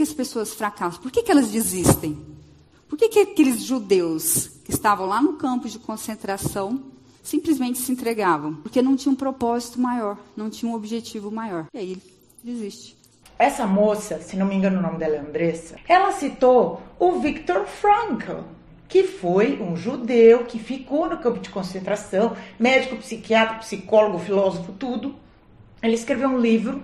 [0.00, 1.02] que as pessoas fracassam?
[1.02, 2.18] Por que, que elas desistem?
[2.88, 6.82] Por que, que aqueles judeus que estavam lá no campo de concentração
[7.22, 8.54] simplesmente se entregavam?
[8.54, 11.66] Porque não tinha um propósito maior, não tinha um objetivo maior.
[11.74, 11.98] E aí
[12.42, 12.96] desiste.
[13.38, 17.66] Essa moça, se não me engano o nome dela é Andressa, ela citou o Viktor
[17.66, 18.40] Frankl,
[18.88, 25.14] que foi um judeu que ficou no campo de concentração, médico, psiquiatra, psicólogo, filósofo, tudo.
[25.82, 26.82] Ele escreveu um livro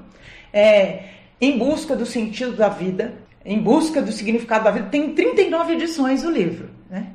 [0.52, 3.14] é, em busca do sentido da vida,
[3.44, 4.88] em busca do significado da vida.
[4.88, 7.12] Tem 39 edições o livro, né?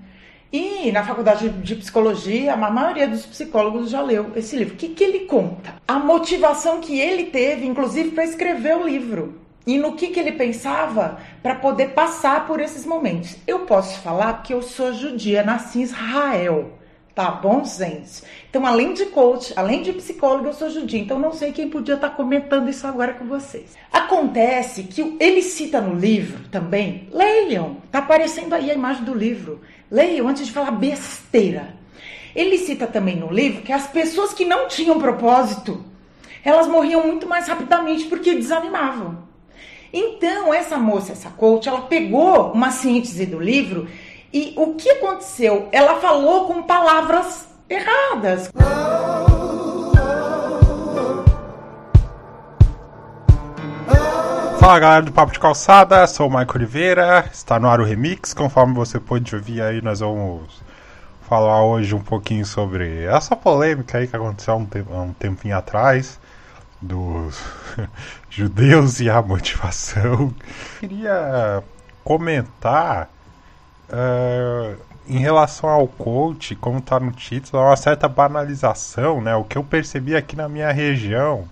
[0.52, 4.74] E na faculdade de psicologia, a maioria dos psicólogos já leu esse livro.
[4.74, 5.76] O que, que ele conta?
[5.88, 9.40] A motivação que ele teve, inclusive, para escrever o livro.
[9.66, 13.38] E no que, que ele pensava para poder passar por esses momentos.
[13.48, 16.74] Eu posso falar que eu sou judia, nasci em Israel.
[17.14, 18.24] Tá bom, gente?
[18.50, 21.00] Então, além de coach, além de psicólogo, eu sou judia.
[21.00, 23.76] Então, não sei quem podia estar tá comentando isso agora com vocês.
[23.92, 29.62] Acontece que ele cita no livro também, leiam, tá aparecendo aí a imagem do livro.
[29.90, 31.76] Leiam antes de falar besteira.
[32.34, 35.84] Ele cita também no livro que as pessoas que não tinham propósito,
[36.46, 39.30] elas morriam muito mais rapidamente porque desanimavam.
[39.94, 43.90] Então, essa moça, essa coach, ela pegou uma síntese do livro
[44.34, 45.68] e o que aconteceu?
[45.72, 48.50] Ela falou com palavras erradas.
[54.60, 58.34] Fala galera do Papo de Calçada, sou o Maico Oliveira, está no ar o Remix.
[58.34, 60.62] Conforme você pôde ouvir aí, nós vamos
[61.28, 64.68] falar hoje um pouquinho sobre essa polêmica aí que aconteceu há um,
[65.04, 66.20] um tempinho atrás
[66.82, 67.42] dos
[68.30, 70.34] judeus e a motivação.
[70.80, 71.64] Queria
[72.04, 73.10] comentar
[73.92, 79.36] uh, em relação ao coach, como está no título, há uma certa banalização, né?
[79.36, 81.48] O que eu percebi aqui na minha região,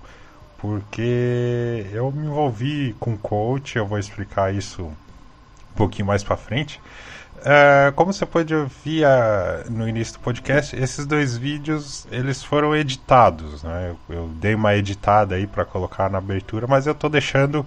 [0.57, 6.81] porque eu me envolvi com coach, eu vou explicar isso um pouquinho mais para frente.
[7.39, 12.75] Uh, como você pode ouvir uh, no início do podcast, esses dois vídeos eles foram
[12.75, 13.63] editados.
[13.63, 13.95] Né?
[14.09, 17.65] Eu, eu dei uma editada aí para colocar na abertura, mas eu estou deixando uh,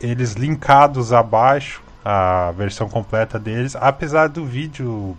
[0.00, 3.74] eles linkados abaixo, a versão completa deles.
[3.76, 5.16] Apesar do vídeo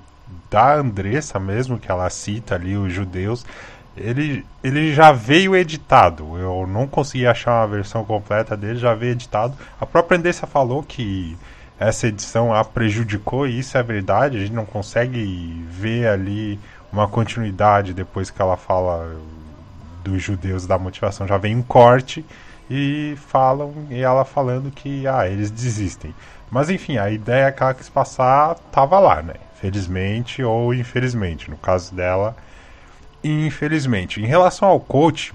[0.50, 3.46] da Andressa mesmo, que ela cita ali os judeus,
[3.98, 6.38] ele, ele já veio editado.
[6.38, 9.56] Eu não consegui achar uma versão completa dele, já veio editado.
[9.80, 11.38] A própria Andressa falou que
[11.80, 16.60] essa edição a prejudicou, e isso é verdade, a gente não consegue ver ali
[16.92, 19.18] uma continuidade depois que ela fala
[20.04, 22.24] dos judeus da motivação, já vem um corte
[22.70, 26.14] e falam e ela falando que ah, eles desistem.
[26.50, 29.36] Mas enfim, a ideia que ela quis passar tava lá, né?
[29.60, 32.36] Felizmente ou infelizmente, no caso dela,
[33.24, 34.22] infelizmente.
[34.22, 35.34] Em relação ao coach,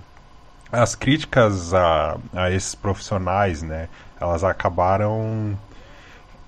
[0.71, 3.89] as críticas a, a esses profissionais, né,
[4.21, 5.59] elas acabaram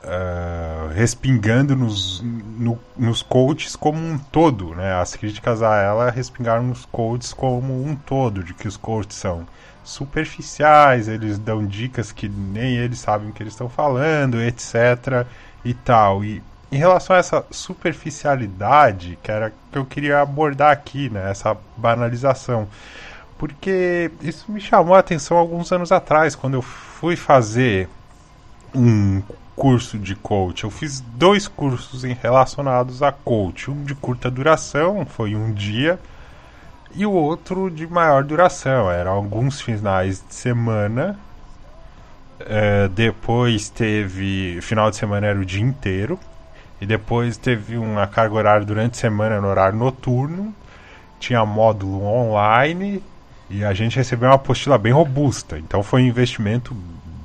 [0.04, 4.94] uh, respingando nos, no, nos coaches como um todo, né?
[4.94, 9.46] As críticas a ela respingaram nos coaches como um todo, de que os coaches são
[9.84, 15.26] superficiais, eles dão dicas que nem eles sabem o que eles estão falando, etc.
[15.65, 16.25] e tal.
[16.25, 21.31] E em relação a essa superficialidade, que era que eu queria abordar aqui, né?
[21.31, 22.66] Essa banalização.
[23.37, 27.88] Porque isso me chamou a atenção alguns anos atrás, quando eu fui fazer
[28.75, 29.22] um
[29.54, 30.65] curso de coach.
[30.65, 33.71] Eu fiz dois cursos relacionados a coach.
[33.71, 35.98] Um de curta duração, foi um dia,
[36.94, 38.91] e o outro de maior duração.
[38.91, 41.19] Eram alguns finais de semana.
[42.41, 44.60] É, depois teve.
[44.62, 46.19] Final de semana era o dia inteiro.
[46.80, 50.54] E depois teve uma carga horária durante a semana no horário noturno.
[51.20, 53.03] Tinha módulo online.
[53.48, 55.59] E a gente recebeu uma apostila bem robusta.
[55.59, 56.74] Então foi um investimento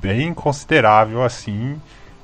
[0.00, 1.80] bem considerável assim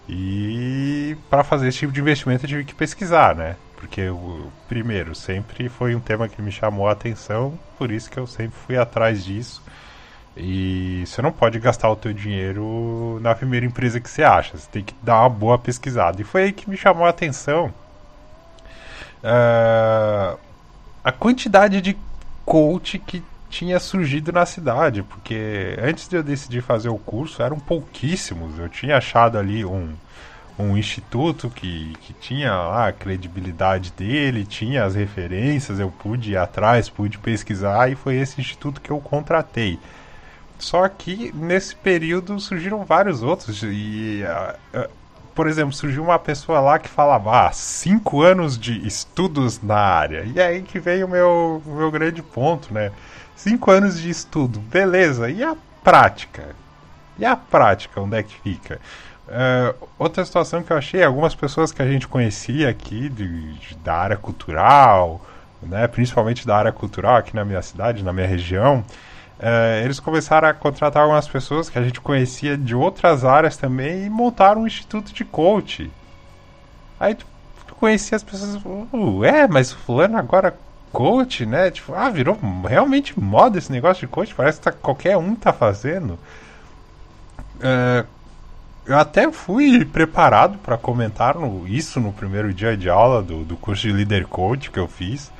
[0.09, 3.56] e para fazer esse tipo de investimento eu tive que pesquisar, né?
[3.84, 8.19] Porque, o, primeiro, sempre foi um tema que me chamou a atenção, por isso que
[8.19, 9.62] eu sempre fui atrás disso.
[10.34, 14.67] E você não pode gastar o teu dinheiro na primeira empresa que você acha, você
[14.73, 16.19] tem que dar uma boa pesquisada.
[16.19, 17.67] E foi aí que me chamou a atenção
[19.23, 20.38] uh,
[21.05, 21.94] a quantidade de
[22.47, 27.61] coach que tinha surgido na cidade, porque antes de eu decidir fazer o curso eram
[27.61, 28.58] pouquíssimos.
[28.58, 29.93] Eu tinha achado ali um,
[30.59, 36.37] um instituto que, que tinha lá a credibilidade dele, tinha as referências, eu pude ir
[36.37, 39.79] atrás, pude pesquisar e foi esse instituto que eu contratei.
[40.59, 44.91] Só que nesse período surgiram vários outros e, uh, uh,
[45.35, 50.25] por exemplo, surgiu uma pessoa lá que falava ah, cinco anos de estudos na área.
[50.25, 52.93] E aí que veio o meu, meu grande ponto, né?
[53.35, 55.29] Cinco anos de estudo, beleza.
[55.29, 56.55] E a prática?
[57.19, 58.81] E a prática, onde é que fica?
[59.26, 63.75] Uh, outra situação que eu achei, algumas pessoas que a gente conhecia aqui de, de,
[63.76, 65.25] da área cultural,
[65.62, 68.85] né, principalmente da área cultural aqui na minha cidade, na minha região,
[69.38, 74.05] uh, eles começaram a contratar algumas pessoas que a gente conhecia de outras áreas também
[74.05, 75.91] e montaram um instituto de coach.
[77.00, 77.27] Aí tu,
[77.67, 80.55] tu conhecia as pessoas, uh, é, mas fulano agora
[80.93, 81.70] coach, né?
[81.70, 82.38] Tipo, ah, virou
[82.69, 86.19] realmente moda esse negócio de coach, parece que tá, qualquer um tá fazendo.
[87.56, 88.06] Uh,
[88.86, 93.56] eu até fui preparado para comentar no, isso no primeiro dia de aula do, do
[93.56, 95.32] curso de Leader Coach que eu fiz.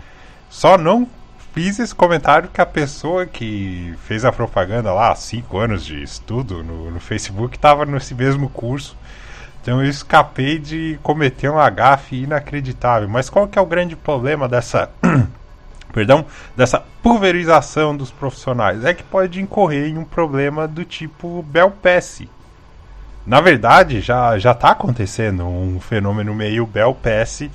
[0.49, 1.07] Só não
[1.53, 6.03] fiz esse comentário que a pessoa que fez a propaganda lá há cinco anos de
[6.03, 8.97] estudo no, no Facebook estava nesse mesmo curso.
[9.61, 13.09] Então eu escapei de cometer um agafe inacreditável.
[13.09, 14.91] Mas qual que é o grande problema dessa
[15.93, 16.25] perdão,
[16.57, 18.85] dessa pulverização dos profissionais?
[18.87, 22.29] É que pode incorrer em um problema do tipo Bel Pesce
[23.27, 27.49] na verdade, já já está acontecendo um fenômeno meio Bel Pass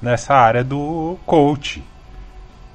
[0.00, 1.82] nessa área do coach.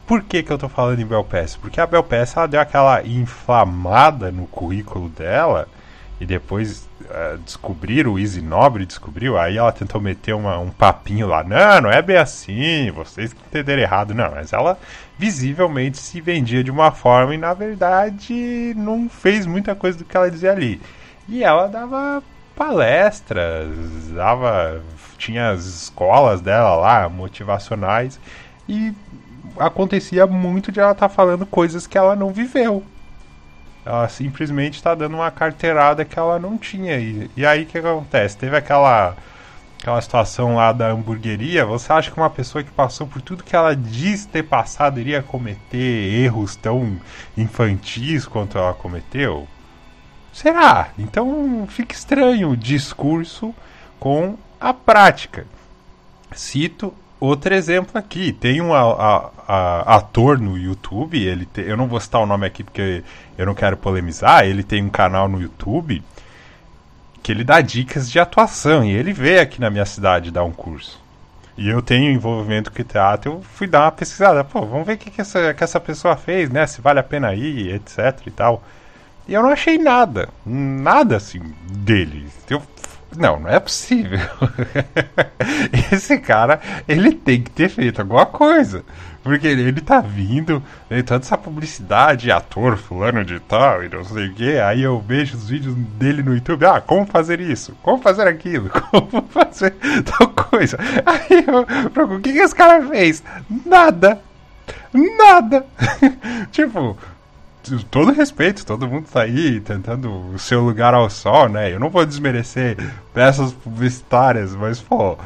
[0.05, 1.55] Por que, que eu estou falando em Bel Pass?
[1.55, 5.67] Porque a Bel Pass ela deu aquela inflamada no currículo dela
[6.19, 11.25] e depois uh, descobriram, o Easy Nobre descobriu, aí ela tentou meter uma, um papinho
[11.25, 14.77] lá, não, não é bem assim, vocês que entenderam errado, não, mas ela
[15.17, 20.15] visivelmente se vendia de uma forma e na verdade não fez muita coisa do que
[20.15, 20.79] ela dizia ali.
[21.27, 22.21] E ela dava
[22.61, 23.75] palestras,
[24.13, 24.83] dava,
[25.17, 28.19] tinha as escolas dela lá, motivacionais,
[28.69, 28.93] e
[29.57, 32.83] acontecia muito de ela estar tá falando coisas que ela não viveu.
[33.83, 36.99] Ela simplesmente está dando uma carteirada que ela não tinha.
[36.99, 38.37] E, e aí o que acontece?
[38.37, 39.15] Teve aquela
[39.79, 43.55] aquela situação lá da hamburgueria, você acha que uma pessoa que passou por tudo que
[43.55, 47.01] ela diz ter passado iria cometer erros tão
[47.35, 49.47] infantis quanto ela cometeu?
[50.33, 50.89] Será?
[50.97, 53.53] Então fica estranho o discurso
[53.99, 55.45] com a prática.
[56.33, 58.33] Cito outro exemplo aqui.
[58.33, 62.47] Tem um a, a, ator no YouTube, ele te, eu não vou citar o nome
[62.47, 63.03] aqui porque
[63.37, 64.45] eu não quero polemizar.
[64.45, 66.03] Ele tem um canal no YouTube
[67.21, 70.51] que ele dá dicas de atuação e ele veio aqui na minha cidade dar um
[70.51, 70.99] curso.
[71.55, 74.43] E eu tenho envolvimento com teatro, eu fui dar uma pesquisada.
[74.43, 76.65] Pô, vamos ver o que, que, essa, que essa pessoa fez, né?
[76.65, 78.63] Se vale a pena ir, etc e tal.
[79.27, 82.27] E eu não achei nada, nada assim dele.
[82.49, 82.61] Eu,
[83.15, 84.19] não, não é possível.
[85.91, 88.83] Esse cara, ele tem que ter feito alguma coisa.
[89.23, 94.03] Porque ele, ele tá vindo, né, toda essa publicidade, ator fulano de tal e não
[94.03, 94.57] sei o que.
[94.57, 96.65] Aí eu vejo os vídeos dele no YouTube.
[96.65, 97.77] Ah, como fazer isso?
[97.83, 98.69] Como fazer aquilo?
[98.89, 99.75] Como fazer
[100.05, 100.77] tal coisa?
[101.05, 103.23] Aí eu, o que, que esse cara fez?
[103.65, 104.19] Nada.
[104.93, 105.65] Nada.
[106.51, 106.97] tipo,
[107.89, 111.71] todo respeito, todo mundo tá aí tentando o seu lugar ao sol, né?
[111.71, 112.77] Eu não vou desmerecer
[113.13, 115.17] peças publicitárias, mas, pô,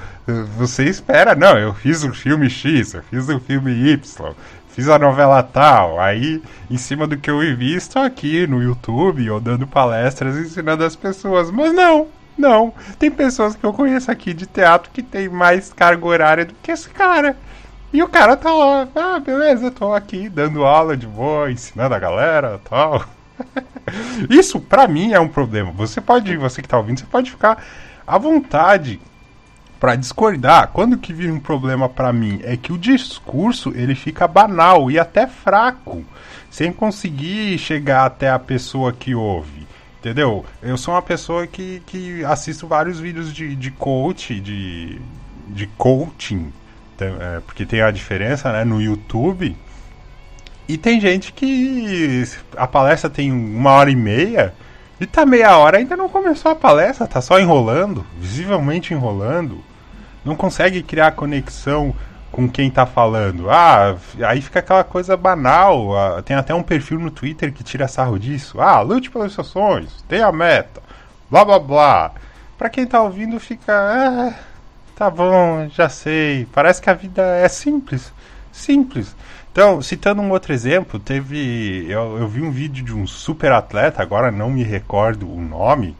[0.57, 4.33] você espera, não, eu fiz o um filme X, eu fiz o um filme Y,
[4.69, 9.29] fiz a novela tal, aí, em cima do que eu vi, estou aqui no YouTube
[9.29, 12.07] ou dando palestras ensinando as pessoas, mas não,
[12.37, 16.53] não, tem pessoas que eu conheço aqui de teatro que tem mais carga horária do
[16.61, 17.37] que esse cara.
[17.95, 21.97] E o cara tá lá, ah, beleza, tô aqui dando aula de boa, ensinando a
[21.99, 23.05] galera tal.
[24.29, 25.71] Isso, pra mim, é um problema.
[25.71, 27.63] Você pode, você que tá ouvindo, você pode ficar
[28.05, 28.99] à vontade
[29.79, 30.71] para discordar.
[30.73, 34.99] Quando que vira um problema para mim é que o discurso ele fica banal e
[34.99, 36.03] até fraco,
[36.51, 39.65] sem conseguir chegar até a pessoa que ouve.
[39.99, 40.45] Entendeu?
[40.61, 44.99] Eu sou uma pessoa que, que assisto vários vídeos de, de coach, de,
[45.47, 46.51] de coaching,
[47.45, 49.55] porque tem a diferença né, no YouTube.
[50.67, 52.23] E tem gente que
[52.57, 54.53] a palestra tem uma hora e meia
[54.99, 59.61] e tá meia hora ainda não começou a palestra, tá só enrolando, visivelmente enrolando.
[60.23, 61.93] Não consegue criar conexão
[62.31, 63.49] com quem tá falando.
[63.49, 65.97] Ah, aí fica aquela coisa banal.
[65.97, 68.59] Ah, tem até um perfil no Twitter que tira sarro disso.
[68.59, 70.81] Ah, lute pelos seus sonhos, tenha meta,
[71.29, 72.11] blá blá blá.
[72.57, 73.73] Pra quem tá ouvindo fica.
[73.73, 74.33] Ah,
[74.95, 76.47] Tá bom, já sei.
[76.53, 78.13] Parece que a vida é simples.
[78.51, 79.13] Simples.
[79.51, 81.85] Então, citando um outro exemplo, teve.
[81.89, 85.95] Eu, eu vi um vídeo de um super atleta, agora não me recordo o nome,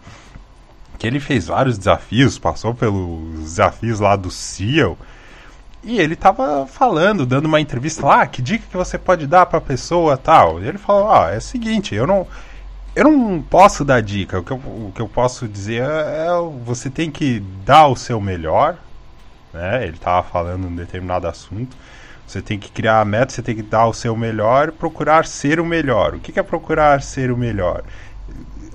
[0.98, 4.98] que ele fez vários desafios, passou pelos desafios lá do CEO.
[5.84, 9.46] E ele tava falando, dando uma entrevista lá, ah, que dica que você pode dar
[9.46, 10.62] pra pessoa tal.
[10.62, 12.26] E ele falou, ah, é o seguinte, eu não,
[12.96, 14.40] eu não posso dar dica.
[14.40, 16.30] O que eu, o que eu posso dizer é, é
[16.64, 18.78] você tem que dar o seu melhor,
[19.54, 19.84] né?
[19.84, 21.76] Ele estava falando um determinado assunto.
[22.26, 25.60] Você tem que criar a meta, você tem que dar o seu melhor, procurar ser
[25.60, 26.16] o melhor.
[26.16, 27.84] O que, é procurar ser o melhor?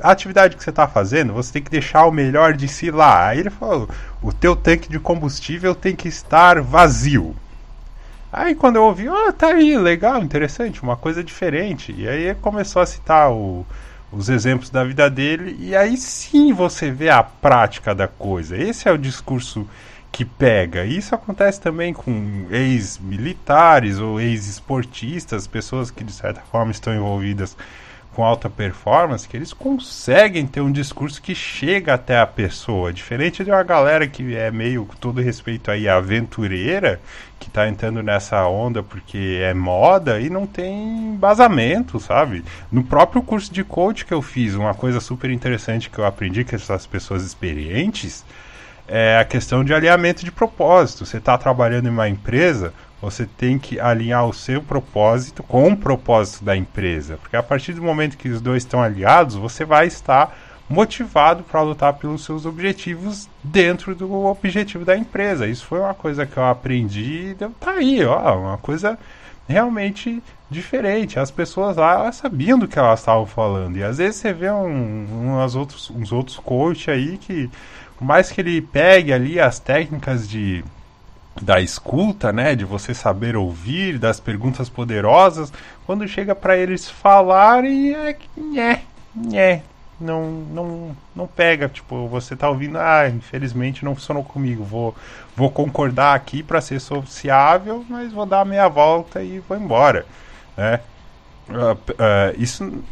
[0.02, 3.28] a atividade que você está fazendo, você tem que deixar o melhor de si lá.
[3.28, 3.88] Aí ele falou:
[4.22, 7.36] o teu tanque de combustível tem que estar vazio.
[8.32, 11.92] Aí quando eu ouvi, ó, oh, tá aí, legal, interessante, uma coisa diferente.
[11.96, 13.66] E aí começou a citar o,
[14.12, 18.56] os exemplos da vida dele, e aí sim você vê a prática da coisa.
[18.56, 19.66] Esse é o discurso
[20.10, 20.84] que pega.
[20.84, 27.56] Isso acontece também com ex-militares ou ex-esportistas, pessoas que de certa forma estão envolvidas
[28.14, 32.92] com alta performance, que eles conseguem ter um discurso que chega até a pessoa.
[32.92, 37.00] Diferente de uma galera que é meio, com todo respeito aí, aventureira,
[37.38, 42.44] que está entrando nessa onda porque é moda e não tem embasamento, sabe?
[42.70, 46.44] No próprio curso de coach que eu fiz, uma coisa super interessante que eu aprendi
[46.44, 48.24] com essas pessoas experientes
[48.86, 51.06] é a questão de alinhamento de propósito.
[51.06, 55.76] Você está trabalhando em uma empresa, você tem que alinhar o seu propósito com o
[55.76, 57.16] propósito da empresa.
[57.16, 60.36] Porque a partir do momento que os dois estão aliados, você vai estar
[60.68, 65.46] motivado para lutar pelos seus objetivos dentro do objetivo da empresa.
[65.46, 68.96] Isso foi uma coisa que eu aprendi e tá aí, ó, uma coisa
[69.48, 71.18] realmente diferente.
[71.18, 73.78] As pessoas lá sabiam do que elas estavam falando.
[73.78, 77.50] E às vezes você vê um, umas outros, uns outros coaches aí que
[77.98, 80.64] por mais que ele pegue ali as técnicas de
[81.40, 85.52] da escuta, né, de você saber ouvir, das perguntas poderosas,
[85.86, 88.82] quando chega para eles falarem é nhé,
[89.14, 89.62] nhé,
[90.00, 94.94] não, não, não pega, tipo, você tá ouvindo, ah, infelizmente não funcionou comigo, vou,
[95.36, 100.06] vou concordar aqui para ser sociável, mas vou dar a meia volta e vou embora,
[100.56, 100.80] né?
[101.48, 102.82] Uh, uh, isso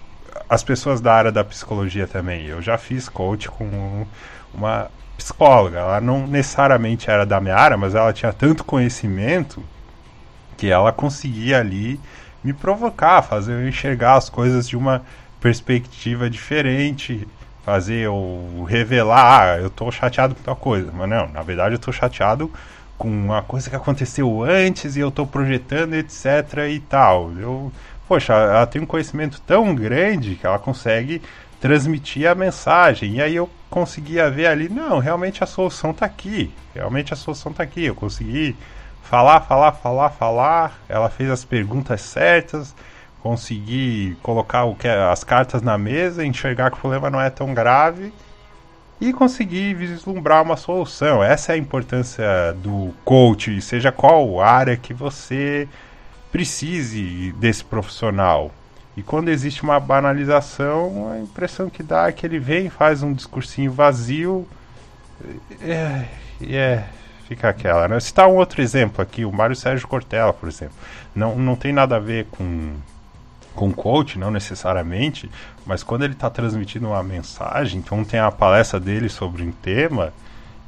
[0.49, 2.47] as pessoas da área da psicologia também.
[2.47, 4.07] Eu já fiz coach com
[4.53, 5.81] uma psicóloga.
[5.81, 9.63] Ela não necessariamente era da minha área, mas ela tinha tanto conhecimento
[10.57, 12.01] que ela conseguia ali
[12.43, 15.03] me provocar, fazer eu enxergar as coisas de uma
[15.41, 17.27] perspectiva diferente,
[17.65, 20.91] fazer eu revelar, ah, eu tô chateado com tal coisa.
[20.93, 22.51] Mas não, na verdade eu tô chateado
[22.97, 27.31] com uma coisa que aconteceu antes e eu tô projetando, etc e tal.
[27.39, 27.73] Eu,
[28.09, 31.23] poxa, ela tem um conhecimento tão grande que ela consegue
[31.61, 33.17] transmitir a mensagem.
[33.17, 36.53] E aí eu conseguia ver ali, não, realmente a solução está aqui.
[36.75, 37.85] Realmente a solução está aqui.
[37.85, 38.57] Eu consegui
[39.03, 40.79] falar, falar, falar, falar.
[40.89, 42.75] Ela fez as perguntas certas.
[43.23, 47.53] Consegui colocar o que as cartas na mesa, enxergar que o problema não é tão
[47.53, 48.13] grave
[49.01, 51.23] e conseguir vislumbrar uma solução.
[51.23, 55.69] Essa é a importância do coach, seja qual área que você
[56.33, 58.51] precise desse profissional.
[58.99, 63.13] E quando existe uma banalização, a impressão que dá é que ele vem, faz um
[63.13, 64.45] discursinho vazio.
[65.63, 66.07] É,
[66.43, 66.85] é,
[67.29, 68.01] fica aquela, né?
[68.01, 70.75] Citar um outro exemplo aqui, o Mário Sérgio Cortella, por exemplo.
[71.15, 72.73] Não, não tem nada a ver com,
[73.55, 75.31] com coach, não necessariamente,
[75.65, 80.13] mas quando ele está transmitindo uma mensagem, então tem a palestra dele sobre um tema,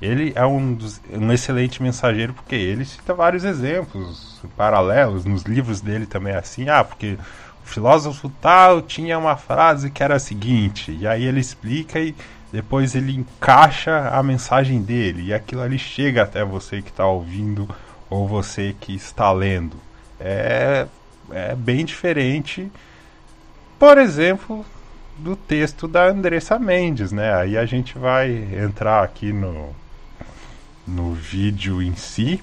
[0.00, 5.80] ele é um, dos, um excelente mensageiro porque ele cita vários exemplos paralelos, nos livros
[5.80, 7.18] dele também é assim, ah, porque
[7.70, 12.14] filósofo tal tinha uma frase que era a seguinte, e aí ele explica e
[12.52, 17.68] depois ele encaixa a mensagem dele, e aquilo ali chega até você que está ouvindo
[18.08, 19.76] ou você que está lendo.
[20.18, 20.86] É,
[21.30, 22.70] é bem diferente,
[23.78, 24.66] por exemplo,
[25.16, 27.34] do texto da Andressa Mendes, né?
[27.34, 29.74] Aí a gente vai entrar aqui no,
[30.86, 32.42] no vídeo em si.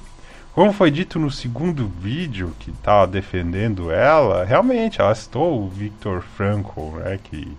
[0.58, 6.24] Como foi dito no segundo vídeo que estava defendendo ela, realmente ela citou o Viktor
[6.36, 7.56] Frankl, né, que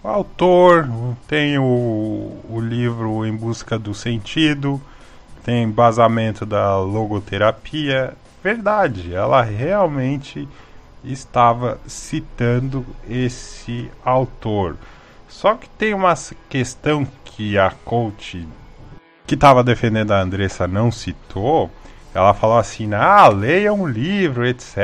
[0.00, 0.88] o autor
[1.26, 4.80] tem o, o livro Em Busca do Sentido,
[5.42, 8.14] tem embasamento da logoterapia.
[8.44, 10.48] Verdade, ela realmente
[11.02, 14.76] estava citando esse autor.
[15.28, 16.14] Só que tem uma
[16.48, 18.46] questão que a coach
[19.26, 21.68] que estava defendendo a Andressa não citou,
[22.14, 24.76] ela falou assim: ah, leia um livro, etc.,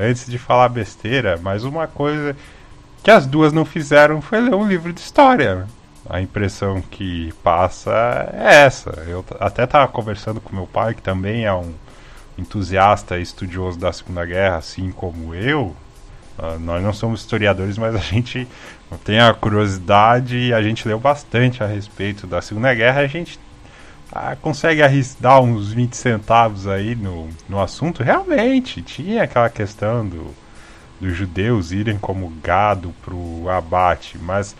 [0.00, 1.38] antes de falar besteira.
[1.42, 2.36] Mas uma coisa
[3.02, 5.66] que as duas não fizeram foi ler um livro de história.
[6.08, 7.90] A impressão que passa
[8.32, 8.90] é essa.
[9.06, 11.74] Eu até estava conversando com meu pai, que também é um
[12.38, 15.74] entusiasta e estudioso da Segunda Guerra, assim como eu.
[16.38, 18.46] Uh, nós não somos historiadores, mas a gente
[19.04, 23.00] tem a curiosidade e a gente leu bastante a respeito da Segunda Guerra.
[23.00, 23.38] A gente
[24.12, 24.82] ah, consegue
[25.18, 30.34] dar uns 20 centavos aí no, no assunto, realmente tinha aquela questão do,
[31.00, 34.54] dos judeus irem como gado pro abate, mas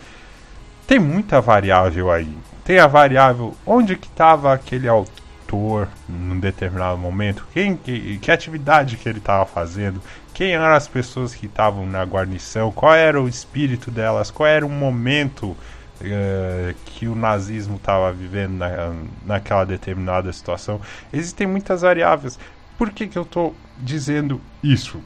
[0.85, 2.33] tem muita variável aí.
[2.63, 8.97] Tem a variável onde que estava aquele ator num determinado momento, quem que, que atividade
[8.97, 10.01] que ele estava fazendo,
[10.33, 14.65] quem eram as pessoas que estavam na guarnição, qual era o espírito delas, qual era
[14.65, 15.55] o momento
[16.01, 18.93] uh, que o nazismo estava vivendo na,
[19.25, 20.79] naquela determinada situação.
[21.11, 22.39] Existem muitas variáveis.
[22.77, 25.01] Por que, que eu estou dizendo isso?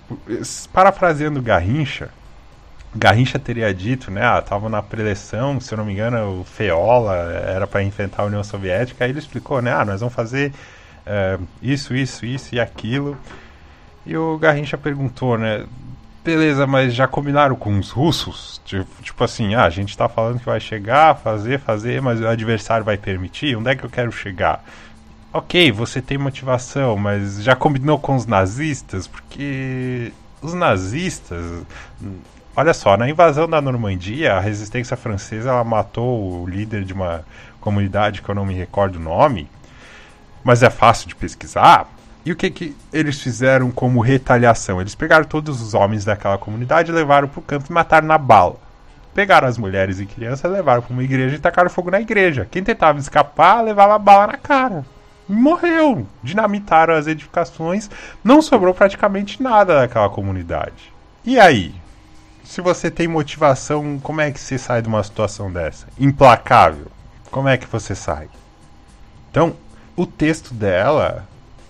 [0.74, 2.10] Parafraseando Garrincha,
[2.94, 4.22] Garrincha teria dito, né?
[4.24, 7.16] Ah, na preleção, se eu não me engano, o Feola
[7.48, 9.06] era para enfrentar a União Soviética.
[9.06, 9.72] Aí ele explicou, né?
[9.74, 10.52] Ah, nós vamos fazer
[11.08, 13.18] uh, isso, isso, isso e aquilo.
[14.06, 15.66] E o Garrincha perguntou, né?
[16.24, 18.62] Beleza, mas já combinaram com os russos?
[18.64, 22.28] Tipo, tipo assim, ah, a gente tá falando que vai chegar, fazer, fazer, mas o
[22.28, 23.56] adversário vai permitir?
[23.56, 24.64] Onde é que eu quero chegar?
[25.34, 29.08] Ok, você tem motivação, mas já combinou com os nazistas?
[29.08, 30.12] Porque
[30.42, 31.66] os nazistas
[32.54, 37.24] Olha só, na invasão da Normandia, a resistência francesa ela matou o líder de uma
[37.62, 39.50] comunidade que eu não me recordo o nome,
[40.44, 41.88] mas é fácil de pesquisar.
[42.26, 44.80] E o que, que eles fizeram como retaliação?
[44.80, 48.58] Eles pegaram todos os homens daquela comunidade, levaram para o campo e mataram na bala.
[49.14, 52.48] Pegaram as mulheres e crianças, levaram para uma igreja e tacaram fogo na igreja.
[52.50, 54.86] Quem tentava escapar levava bala na cara.
[55.28, 56.06] Morreu.
[56.22, 57.90] Dinamitaram as edificações,
[58.24, 60.94] não sobrou praticamente nada daquela comunidade.
[61.26, 61.74] E aí?
[62.52, 65.88] se você tem motivação, como é que você sai de uma situação dessa?
[65.98, 66.88] Implacável.
[67.32, 68.28] Como é que você sai?
[69.30, 69.56] Então,
[69.96, 71.26] o texto dela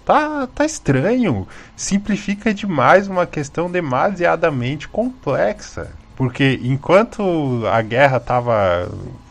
[0.05, 1.47] tá, tá estranho.
[1.75, 5.91] Simplifica demais uma questão demasiadamente complexa.
[6.15, 8.89] Porque enquanto a guerra estava.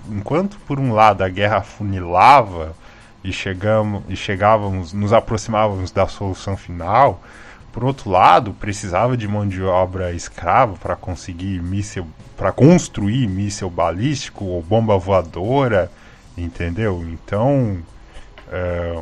[0.08, 2.74] Enquanto por um lado a guerra funilava
[3.22, 7.22] e, chegamos, e chegávamos, nos aproximávamos da solução final,
[7.72, 13.70] por outro lado, precisava de mão de obra escrava para conseguir míssil, para construir míssil
[13.70, 15.90] balístico ou bomba voadora,
[16.36, 17.04] entendeu?
[17.08, 17.78] Então,
[18.50, 18.98] é,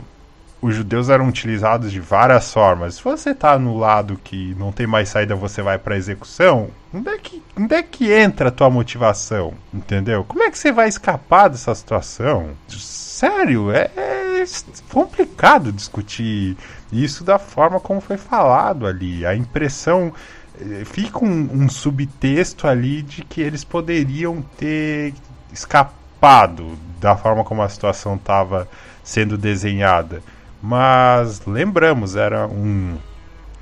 [0.60, 2.96] os judeus eram utilizados de várias formas.
[2.96, 6.70] Se você está no lado que não tem mais saída, você vai para execução.
[6.92, 9.54] Onde é, que, onde é que entra a tua motivação?
[9.72, 10.24] Entendeu?
[10.24, 12.50] Como é que você vai escapar dessa situação?
[12.68, 14.44] Sério, é, é
[14.90, 16.56] complicado discutir
[16.92, 19.24] isso da forma como foi falado ali.
[19.24, 20.12] A impressão.
[20.60, 25.14] Eh, fica um, um subtexto ali de que eles poderiam ter
[25.52, 28.68] escapado da forma como a situação estava
[29.04, 30.20] sendo desenhada.
[30.62, 32.98] Mas lembramos, era um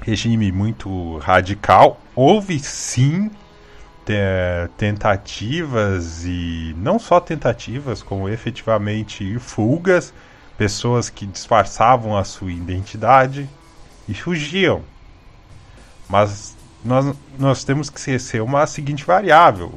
[0.00, 2.00] regime muito radical.
[2.14, 3.30] Houve sim
[4.76, 10.14] tentativas e não só tentativas, como efetivamente fugas
[10.56, 13.48] pessoas que disfarçavam a sua identidade
[14.08, 14.82] e fugiam.
[16.08, 19.74] Mas nós, nós temos que esquecer uma seguinte variável: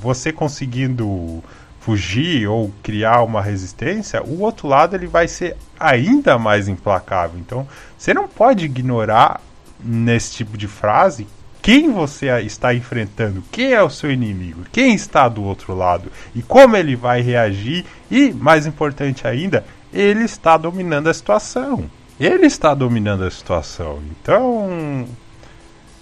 [0.00, 1.42] você conseguindo
[1.82, 7.38] fugir ou criar uma resistência, o outro lado ele vai ser ainda mais implacável.
[7.38, 7.66] Então,
[7.98, 9.40] você não pode ignorar
[9.82, 11.26] nesse tipo de frase
[11.60, 16.42] quem você está enfrentando, quem é o seu inimigo, quem está do outro lado e
[16.42, 21.90] como ele vai reagir e, mais importante ainda, ele está dominando a situação.
[22.18, 24.00] Ele está dominando a situação.
[24.10, 25.06] Então,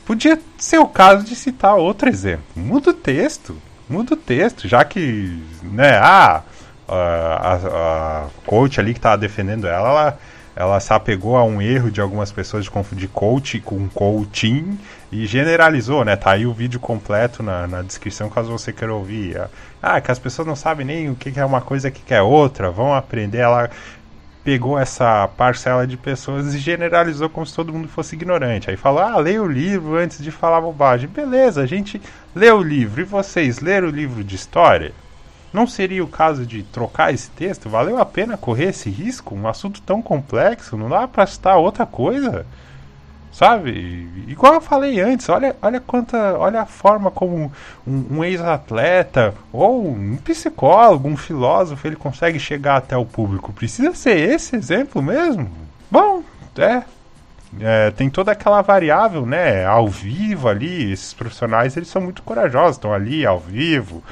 [0.04, 2.44] podia ser o caso de citar outro exemplo.
[2.54, 3.56] Muda o texto.
[3.90, 6.44] Muda o texto, já que, né, ah,
[6.88, 10.18] a, a, coach ali que estava defendendo ela, ela,
[10.54, 14.78] ela se apegou a um erro de algumas pessoas de confundir coach com coaching
[15.10, 16.14] e generalizou, né?
[16.14, 19.40] Tá aí o vídeo completo na, na descrição caso você queira ouvir.
[19.82, 22.14] Ah, que as pessoas não sabem nem o que é uma coisa e o que
[22.14, 23.38] é outra, vão aprender.
[23.38, 23.70] Ela
[24.44, 28.70] pegou essa parcela de pessoas e generalizou como se todo mundo fosse ignorante.
[28.70, 31.08] Aí falou: ah, leia o livro antes de falar bobagem.
[31.08, 32.00] Beleza, a gente
[32.34, 33.00] lê o livro.
[33.00, 34.92] E vocês leram o livro de história?
[35.52, 37.68] Não seria o caso de trocar esse texto?
[37.68, 39.34] Valeu a pena correr esse risco?
[39.34, 40.76] Um assunto tão complexo?
[40.76, 42.46] Não dá para citar outra coisa?
[43.32, 44.08] Sabe?
[44.26, 46.36] Igual eu falei antes, olha, olha quanta.
[46.36, 47.52] Olha a forma como
[47.86, 53.52] um, um ex-atleta ou um psicólogo, um filósofo, ele consegue chegar até o público.
[53.52, 55.48] Precisa ser esse exemplo mesmo?
[55.90, 56.22] Bom,
[56.58, 56.82] é.
[57.60, 59.64] é tem toda aquela variável, né?
[59.64, 64.02] Ao vivo ali, esses profissionais eles são muito corajosos, estão ali ao vivo.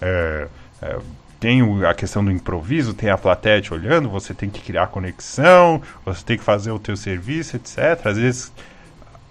[0.00, 0.46] É,
[0.80, 0.98] é,
[1.40, 5.80] tem a questão do improviso, tem a plateia te olhando, você tem que criar conexão,
[6.04, 8.06] você tem que fazer o teu serviço, etc.
[8.06, 8.52] Às vezes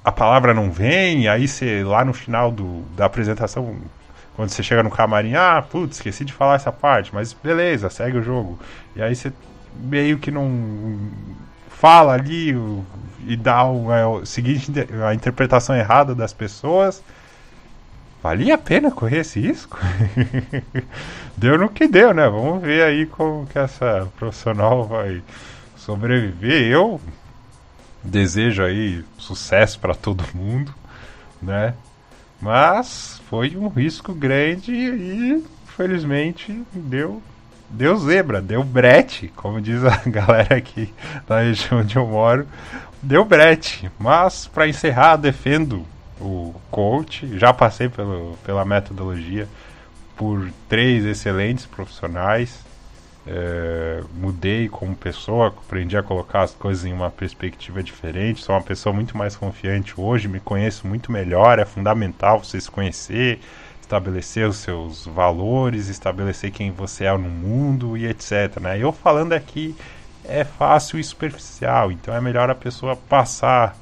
[0.04, 3.78] a palavra não vem, aí você lá no final do, da apresentação,
[4.36, 8.18] quando você chega no camarim, ah, putz, esqueci de falar essa parte, mas beleza, segue
[8.18, 8.58] o jogo.
[8.96, 9.34] E aí você
[9.76, 10.98] meio que não
[11.70, 12.56] fala ali
[13.28, 13.64] e dá
[14.00, 14.72] é, o seguinte
[15.06, 17.04] a interpretação errada das pessoas
[18.22, 19.80] Valia a pena correr esse risco?
[21.38, 22.28] deu no que deu, né?
[22.28, 25.22] Vamos ver aí como que essa profissional vai
[25.76, 26.72] sobreviver.
[26.72, 27.00] Eu
[28.04, 30.74] desejo aí sucesso para todo mundo,
[31.42, 31.74] né?
[32.42, 35.44] Mas foi um risco grande e
[35.76, 37.22] felizmente deu
[37.70, 40.94] deu zebra, deu brete, como diz a galera aqui
[41.28, 42.48] da região onde eu moro,
[43.02, 43.92] deu brete.
[44.00, 45.86] Mas para encerrar, defendo
[46.20, 49.48] o coach, já passei pelo, pela metodologia
[50.16, 52.66] por três excelentes profissionais.
[53.30, 58.42] É, mudei como pessoa, aprendi a colocar as coisas em uma perspectiva diferente.
[58.42, 61.60] Sou uma pessoa muito mais confiante hoje, me conheço muito melhor.
[61.60, 63.40] É fundamental você se conhecer,
[63.82, 68.60] estabelecer os seus valores, estabelecer quem você é no mundo e etc.
[68.62, 68.80] Né?
[68.80, 69.76] Eu falando aqui
[70.24, 73.78] é fácil e superficial, então é melhor a pessoa passar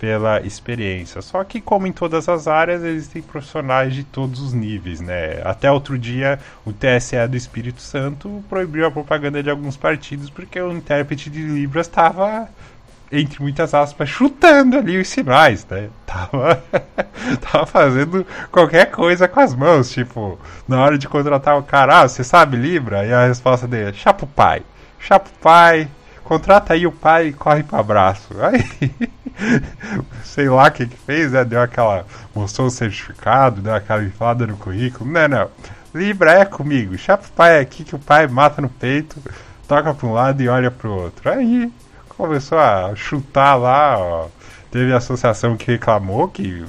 [0.00, 1.20] pela experiência.
[1.20, 5.42] Só que, como em todas as áreas, existem profissionais de todos os níveis, né?
[5.44, 10.58] Até outro dia, o TSE do Espírito Santo proibiu a propaganda de alguns partidos porque
[10.58, 12.48] o intérprete de Libras estava,
[13.12, 15.90] entre muitas aspas, chutando ali os sinais, né?
[16.10, 16.64] Tava,
[17.40, 22.08] tava fazendo qualquer coisa com as mãos, tipo, na hora de contratar o cara, ah,
[22.08, 23.06] você sabe Libra?
[23.06, 24.62] E a resposta dele, o pai,
[24.98, 25.88] chapa o pai,
[26.30, 28.28] contrata aí o pai e corre para abraço.
[28.40, 28.64] Aí,
[30.22, 31.44] sei lá o que que fez, né?
[31.44, 35.10] Deu aquela, mostrou o certificado, deu aquela inflada no currículo.
[35.10, 35.50] Não, não.
[35.92, 36.96] Libra é comigo.
[36.96, 39.20] Chapa o pai aqui que o pai mata no peito,
[39.66, 41.28] toca para um lado e olha para o outro.
[41.28, 41.72] Aí
[42.10, 44.28] começou a chutar lá, ó.
[44.70, 46.64] Teve a associação que reclamou que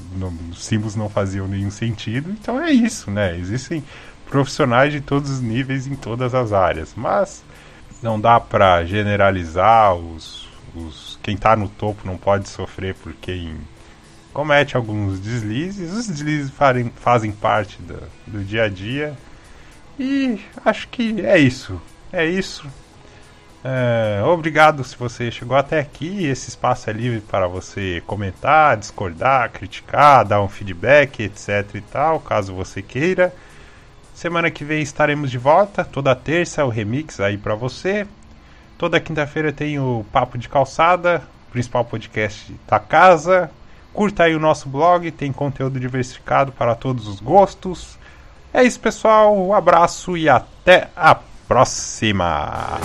[0.50, 2.30] os símbolos não faziam nenhum sentido.
[2.30, 3.38] Então é isso, né?
[3.38, 3.84] Existem
[4.28, 6.94] profissionais de todos os níveis em todas as áreas.
[6.96, 7.44] Mas
[8.02, 13.56] não dá para generalizar os, os quem está no topo não pode sofrer por quem
[14.32, 15.92] comete alguns deslizes.
[15.92, 19.16] Os deslizes fazem, fazem parte do, do dia a dia.
[19.98, 21.80] E acho que é isso.
[22.12, 22.66] É isso.
[23.64, 26.26] É, obrigado se você chegou até aqui.
[26.26, 32.18] Esse espaço é livre para você comentar, discordar, criticar, dar um feedback, etc e tal,
[32.18, 33.32] caso você queira.
[34.14, 38.06] Semana que vem estaremos de volta, toda terça o remix aí para você.
[38.78, 43.50] Toda quinta-feira tem o Papo de Calçada, principal podcast da casa.
[43.92, 47.98] Curta aí o nosso blog, tem conteúdo diversificado para todos os gostos.
[48.52, 49.36] É isso, pessoal.
[49.36, 51.14] Um abraço e até a
[51.46, 52.78] próxima.